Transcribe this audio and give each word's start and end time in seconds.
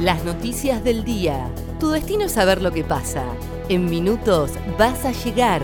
Las 0.00 0.24
noticias 0.24 0.84
del 0.84 1.04
día. 1.04 1.50
Tu 1.80 1.88
destino 1.88 2.24
es 2.24 2.32
saber 2.32 2.60
lo 2.60 2.70
que 2.70 2.84
pasa. 2.84 3.24
En 3.70 3.88
minutos 3.88 4.50
vas 4.78 5.06
a 5.06 5.12
llegar. 5.12 5.62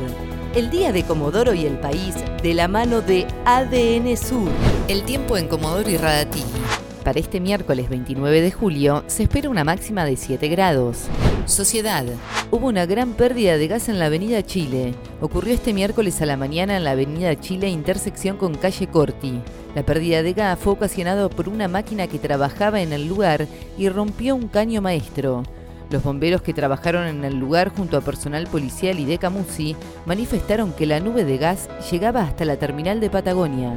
El 0.55 0.71
día 0.71 0.91
de 0.91 1.05
Comodoro 1.05 1.53
y 1.53 1.67
el 1.67 1.79
país 1.79 2.15
de 2.43 2.55
la 2.55 2.67
mano 2.67 3.03
de 3.03 3.27
ADN 3.45 4.17
Sur. 4.17 4.49
El 4.89 5.03
tiempo 5.03 5.37
en 5.37 5.49
Comodoro 5.49 5.91
y 5.91 5.99
Radatili. 5.99 6.47
Para 7.05 7.21
este 7.21 7.41
miércoles 7.41 7.91
29 7.91 8.41
de 8.41 8.51
julio 8.53 9.05
se 9.07 9.25
espera 9.25 9.51
una 9.51 9.65
máxima 9.65 10.07
de 10.07 10.17
7 10.17 10.49
grados. 10.49 11.09
Sociedad. 11.45 12.07
Hubo 12.51 12.69
una 12.69 12.87
gran 12.87 13.13
pérdida 13.13 13.59
de 13.59 13.69
gas 13.69 13.91
en 13.91 13.99
la 13.99 14.07
Avenida 14.07 14.43
Chile. 14.43 14.95
Ocurrió 15.21 15.53
este 15.53 15.75
miércoles 15.75 16.23
a 16.23 16.27
la 16.27 16.39
mañana 16.39 16.79
en 16.79 16.85
la 16.85 16.93
Avenida 16.93 17.39
Chile, 17.39 17.69
intersección 17.69 18.39
con 18.39 18.55
calle 18.55 18.87
Corti. 18.87 19.41
La 19.75 19.83
pérdida 19.83 20.23
de 20.23 20.35
gas 20.35 20.59
fue 20.59 20.75
ocasionada 20.75 21.29
por 21.31 21.49
una 21.49 21.67
máquina 21.67 22.07
que 22.07 22.19
trabajaba 22.19 22.83
en 22.83 22.93
el 22.93 23.09
lugar 23.09 23.47
y 23.79 23.89
rompió 23.89 24.37
un 24.37 24.49
caño 24.49 24.83
maestro. 24.83 25.45
Los 25.91 26.03
bomberos 26.03 26.43
que 26.43 26.55
trabajaron 26.55 27.07
en 27.07 27.25
el 27.25 27.39
lugar 27.39 27.71
junto 27.75 27.97
a 27.97 28.03
personal 28.03 28.47
policial 28.47 28.99
y 28.99 29.05
de 29.05 29.19
Camusi 29.19 29.77
manifestaron 30.07 30.73
que 30.73 30.87
la 30.87 31.01
nube 31.01 31.25
de 31.25 31.39
gas 31.39 31.69
llegaba 31.91 32.23
hasta 32.23 32.45
la 32.45 32.57
terminal 32.57 33.01
de 33.01 33.11
Patagonia. 33.11 33.75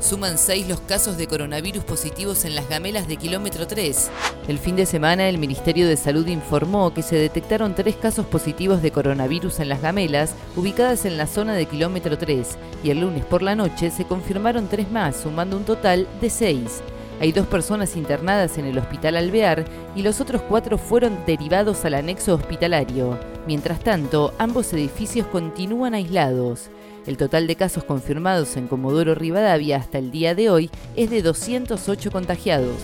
Suman 0.00 0.38
seis 0.38 0.66
los 0.66 0.80
casos 0.80 1.18
de 1.18 1.26
coronavirus 1.26 1.84
positivos 1.84 2.46
en 2.46 2.54
las 2.54 2.66
gamelas 2.70 3.06
de 3.06 3.18
kilómetro 3.18 3.66
3. 3.66 4.10
El 4.48 4.58
fin 4.58 4.74
de 4.74 4.86
semana 4.86 5.28
el 5.28 5.36
Ministerio 5.36 5.86
de 5.86 5.98
Salud 5.98 6.26
informó 6.26 6.94
que 6.94 7.02
se 7.02 7.16
detectaron 7.16 7.74
tres 7.74 7.96
casos 7.96 8.24
positivos 8.24 8.80
de 8.80 8.92
coronavirus 8.92 9.60
en 9.60 9.68
las 9.68 9.82
gamelas 9.82 10.34
ubicadas 10.56 11.04
en 11.04 11.18
la 11.18 11.26
zona 11.26 11.52
de 11.52 11.66
kilómetro 11.66 12.16
3 12.16 12.56
y 12.82 12.90
el 12.90 13.00
lunes 13.00 13.26
por 13.26 13.42
la 13.42 13.54
noche 13.54 13.90
se 13.90 14.06
confirmaron 14.06 14.68
tres 14.68 14.90
más, 14.90 15.16
sumando 15.18 15.58
un 15.58 15.64
total 15.64 16.08
de 16.22 16.30
seis. 16.30 16.80
Hay 17.20 17.32
dos 17.32 17.46
personas 17.46 17.94
internadas 17.94 18.56
en 18.56 18.64
el 18.64 18.78
hospital 18.78 19.18
Alvear 19.18 19.66
y 19.94 20.00
los 20.00 20.22
otros 20.22 20.40
cuatro 20.40 20.78
fueron 20.78 21.18
derivados 21.26 21.84
al 21.84 21.92
anexo 21.92 22.34
hospitalario. 22.34 23.20
Mientras 23.46 23.80
tanto, 23.80 24.34
ambos 24.38 24.72
edificios 24.72 25.26
continúan 25.26 25.94
aislados. 25.94 26.70
El 27.06 27.16
total 27.16 27.46
de 27.46 27.56
casos 27.56 27.84
confirmados 27.84 28.56
en 28.56 28.68
Comodoro 28.68 29.14
Rivadavia 29.14 29.78
hasta 29.78 29.98
el 29.98 30.10
día 30.10 30.34
de 30.34 30.50
hoy 30.50 30.70
es 30.96 31.10
de 31.10 31.22
208 31.22 32.10
contagiados. 32.10 32.76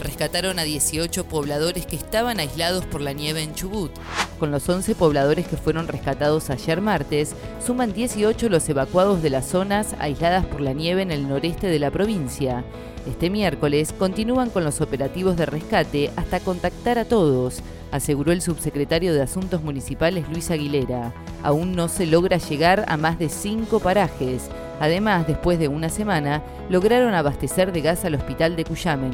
Rescataron 0.00 0.58
a 0.58 0.64
18 0.64 1.24
pobladores 1.26 1.86
que 1.86 1.96
estaban 1.96 2.40
aislados 2.40 2.84
por 2.84 3.00
la 3.00 3.12
nieve 3.12 3.42
en 3.42 3.54
Chubut. 3.54 3.92
Con 4.44 4.50
los 4.50 4.68
11 4.68 4.94
pobladores 4.96 5.48
que 5.48 5.56
fueron 5.56 5.88
rescatados 5.88 6.50
ayer 6.50 6.82
martes, 6.82 7.34
suman 7.64 7.94
18 7.94 8.50
los 8.50 8.68
evacuados 8.68 9.22
de 9.22 9.30
las 9.30 9.46
zonas 9.46 9.96
aisladas 9.98 10.44
por 10.44 10.60
la 10.60 10.74
nieve 10.74 11.00
en 11.00 11.10
el 11.10 11.26
noreste 11.26 11.66
de 11.66 11.78
la 11.78 11.90
provincia. 11.90 12.62
Este 13.06 13.30
miércoles 13.30 13.94
continúan 13.98 14.50
con 14.50 14.62
los 14.62 14.82
operativos 14.82 15.38
de 15.38 15.46
rescate 15.46 16.10
hasta 16.16 16.40
contactar 16.40 16.98
a 16.98 17.06
todos, 17.06 17.62
aseguró 17.90 18.32
el 18.32 18.42
subsecretario 18.42 19.14
de 19.14 19.22
Asuntos 19.22 19.62
Municipales 19.62 20.28
Luis 20.28 20.50
Aguilera. 20.50 21.14
Aún 21.42 21.74
no 21.74 21.88
se 21.88 22.04
logra 22.04 22.36
llegar 22.36 22.84
a 22.86 22.98
más 22.98 23.18
de 23.18 23.30
cinco 23.30 23.80
parajes. 23.80 24.50
Además, 24.80 25.26
después 25.26 25.58
de 25.58 25.68
una 25.68 25.88
semana, 25.88 26.42
lograron 26.68 27.14
abastecer 27.14 27.72
de 27.72 27.80
gas 27.80 28.04
al 28.04 28.14
hospital 28.14 28.56
de 28.56 28.64
Cuyamen. 28.64 29.12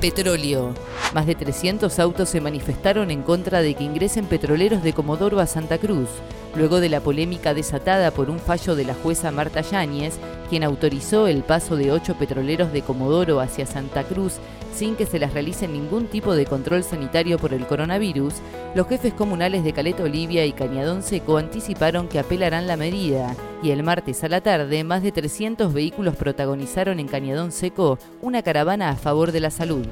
Petróleo. 0.00 0.74
Más 1.14 1.26
de 1.26 1.34
300 1.34 1.98
autos 1.98 2.28
se 2.28 2.40
manifestaron 2.40 3.10
en 3.10 3.22
contra 3.22 3.60
de 3.62 3.74
que 3.74 3.84
ingresen 3.84 4.26
petroleros 4.26 4.82
de 4.82 4.92
Comodoro 4.92 5.40
a 5.40 5.46
Santa 5.46 5.78
Cruz, 5.78 6.08
luego 6.54 6.80
de 6.80 6.88
la 6.88 7.00
polémica 7.00 7.54
desatada 7.54 8.10
por 8.10 8.30
un 8.30 8.38
fallo 8.38 8.74
de 8.74 8.84
la 8.84 8.94
jueza 8.94 9.30
Marta 9.30 9.60
Yáñez, 9.60 10.18
quien 10.48 10.64
autorizó 10.64 11.26
el 11.26 11.42
paso 11.42 11.76
de 11.76 11.92
ocho 11.92 12.14
petroleros 12.14 12.72
de 12.72 12.82
Comodoro 12.82 13.40
hacia 13.40 13.66
Santa 13.66 14.04
Cruz 14.04 14.40
sin 14.74 14.96
que 14.96 15.06
se 15.06 15.18
les 15.18 15.32
realice 15.32 15.68
ningún 15.68 16.06
tipo 16.06 16.34
de 16.34 16.46
control 16.46 16.84
sanitario 16.84 17.38
por 17.38 17.52
el 17.52 17.66
coronavirus, 17.66 18.34
los 18.74 18.86
jefes 18.86 19.12
comunales 19.12 19.64
de 19.64 19.72
Caleta 19.72 20.04
Olivia 20.04 20.46
y 20.46 20.52
Cañadón 20.52 21.02
Seco 21.02 21.36
anticiparon 21.36 22.08
que 22.08 22.18
apelarán 22.18 22.66
la 22.66 22.76
medida 22.76 23.34
y 23.62 23.72
el 23.72 23.82
martes 23.82 24.24
a 24.24 24.28
la 24.28 24.40
tarde 24.40 24.84
más 24.84 25.02
de 25.02 25.12
300 25.12 25.72
vehículos 25.72 26.16
protagonizaron 26.16 27.00
en 27.00 27.08
Cañadón 27.08 27.52
Seco 27.52 27.98
una 28.22 28.42
caravana 28.42 28.90
a 28.90 28.96
favor 28.96 29.32
de 29.32 29.40
la 29.40 29.50
salud 29.50 29.86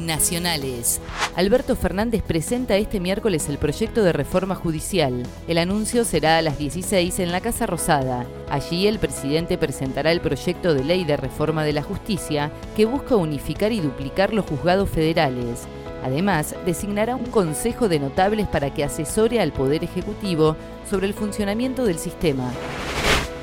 nacionales. 0.00 1.00
Alberto 1.36 1.76
Fernández 1.76 2.22
presenta 2.22 2.76
este 2.76 3.00
miércoles 3.00 3.48
el 3.48 3.58
proyecto 3.58 4.02
de 4.02 4.12
reforma 4.12 4.54
judicial. 4.54 5.22
El 5.46 5.58
anuncio 5.58 6.04
será 6.04 6.38
a 6.38 6.42
las 6.42 6.58
16 6.58 7.18
en 7.20 7.32
la 7.32 7.40
Casa 7.40 7.66
Rosada. 7.66 8.26
Allí 8.48 8.86
el 8.86 8.98
presidente 8.98 9.58
presentará 9.58 10.12
el 10.12 10.20
proyecto 10.20 10.74
de 10.74 10.84
ley 10.84 11.04
de 11.04 11.16
reforma 11.16 11.64
de 11.64 11.72
la 11.72 11.82
justicia 11.82 12.50
que 12.76 12.86
busca 12.86 13.16
unificar 13.16 13.72
y 13.72 13.80
duplicar 13.80 14.32
los 14.32 14.46
juzgados 14.46 14.88
federales. 14.90 15.66
Además, 16.02 16.54
designará 16.64 17.14
un 17.14 17.26
consejo 17.26 17.88
de 17.88 17.98
notables 17.98 18.48
para 18.48 18.72
que 18.72 18.84
asesore 18.84 19.40
al 19.40 19.52
Poder 19.52 19.84
Ejecutivo 19.84 20.56
sobre 20.88 21.06
el 21.06 21.14
funcionamiento 21.14 21.84
del 21.84 21.98
sistema. 21.98 22.50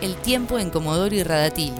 El 0.01 0.15
tiempo 0.15 0.59
en 0.59 0.69
Comodoro 0.69 1.15
y 1.15 1.23
Radatili. 1.23 1.73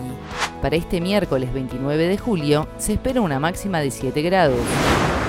Para 0.62 0.76
este 0.76 1.02
miércoles 1.02 1.52
29 1.54 2.08
de 2.08 2.18
julio 2.18 2.68
se 2.78 2.94
espera 2.94 3.22
una 3.22 3.40
máxima 3.40 3.80
de 3.80 3.90
7 3.92 4.22
grados. 4.22 4.60